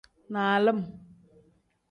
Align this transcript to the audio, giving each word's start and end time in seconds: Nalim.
Nalim. 0.31 0.79